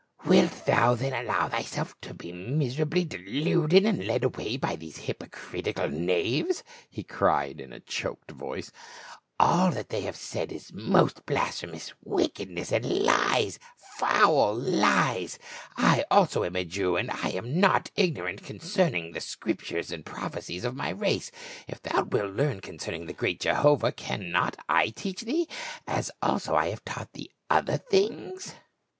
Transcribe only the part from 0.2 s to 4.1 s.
"Wilt thou then allow thyself to be miserably de luded and